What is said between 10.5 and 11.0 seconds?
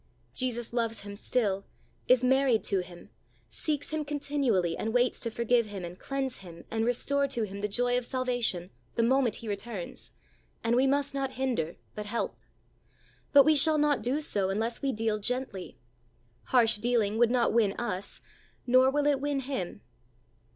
and we